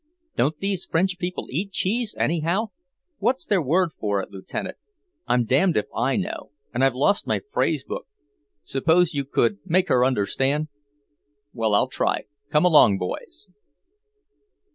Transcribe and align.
"Don't 0.35 0.57
these 0.57 0.83
French 0.87 1.19
people 1.19 1.45
eat 1.51 1.71
cheese, 1.73 2.15
anyhow? 2.17 2.71
What's 3.19 3.45
their 3.45 3.61
word 3.61 3.91
for 3.99 4.19
it, 4.19 4.31
Lieutenant? 4.31 4.77
I'm 5.27 5.45
damned 5.45 5.77
if 5.77 5.85
I 5.95 6.15
know, 6.15 6.49
and 6.73 6.83
I've 6.83 6.95
lost 6.95 7.27
my 7.27 7.39
phrase 7.39 7.83
book. 7.83 8.07
Suppose 8.63 9.13
you 9.13 9.25
could 9.25 9.59
make 9.63 9.89
her 9.89 10.03
understand?" 10.03 10.69
"Well, 11.53 11.75
I'll 11.75 11.87
try. 11.87 12.23
Come 12.49 12.65
along, 12.65 12.97
boys." 12.97 13.49